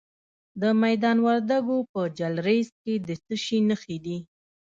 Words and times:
د 0.61 0.63
میدان 0.83 1.17
وردګو 1.25 1.77
په 1.91 2.01
جلریز 2.17 2.69
کې 2.81 2.93
د 3.07 3.09
څه 3.23 3.35
شي 3.43 3.59
نښې 3.69 3.97
دي؟ 4.05 4.17